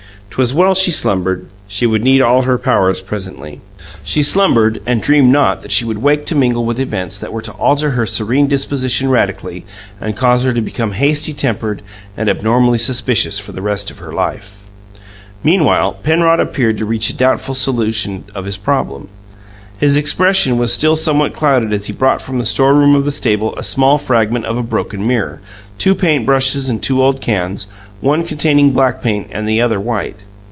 'Twas 0.33 0.53
well 0.53 0.73
she 0.73 0.91
slumbered; 0.91 1.45
she 1.67 1.85
would 1.85 2.01
need 2.03 2.21
all 2.21 2.43
her 2.43 2.57
powers 2.57 3.01
presently. 3.01 3.59
She 4.01 4.23
slumbered, 4.23 4.81
and 4.85 5.01
dreamed 5.01 5.29
not 5.29 5.61
that 5.61 5.73
she 5.73 5.83
would 5.83 5.97
wake 5.97 6.25
to 6.27 6.35
mingle 6.35 6.63
with 6.63 6.79
events 6.79 7.17
that 7.19 7.33
were 7.33 7.41
to 7.41 7.51
alter 7.51 7.91
her 7.91 8.05
serene 8.05 8.47
disposition 8.47 9.09
radically 9.09 9.65
and 9.99 10.15
cause 10.15 10.43
her 10.43 10.53
to 10.53 10.61
become 10.61 10.93
hasty 10.93 11.33
tempered 11.33 11.81
and 12.15 12.29
abnormally 12.29 12.77
suspicious 12.77 13.39
for 13.39 13.51
the 13.51 13.61
rest 13.61 13.91
of 13.91 13.97
her 13.99 14.13
life. 14.13 14.61
Meanwhile, 15.43 15.97
Penrod 16.01 16.39
appeared 16.39 16.77
to 16.77 16.85
reach 16.85 17.09
a 17.09 17.15
doubtful 17.17 17.53
solution 17.53 18.23
of 18.33 18.45
his 18.45 18.55
problem. 18.57 19.09
His 19.81 19.97
expression 19.97 20.57
was 20.57 20.71
still 20.71 20.95
somewhat 20.95 21.33
clouded 21.33 21.73
as 21.73 21.87
he 21.87 21.93
brought 21.93 22.21
from 22.21 22.37
the 22.37 22.45
storeroom 22.45 22.95
of 22.95 23.03
the 23.03 23.11
stable 23.11 23.57
a 23.57 23.63
small 23.63 23.97
fragment 23.97 24.45
of 24.45 24.55
a 24.57 24.63
broken 24.63 25.05
mirror, 25.05 25.41
two 25.77 25.95
paint 25.95 26.25
brushes 26.25 26.69
and 26.69 26.81
two 26.81 27.03
old 27.03 27.19
cans, 27.19 27.65
one 27.99 28.23
containing 28.23 28.71
black 28.73 29.01
paint 29.01 29.27
and 29.31 29.47
the 29.49 29.59
other 29.61 29.79
white. 29.79 30.17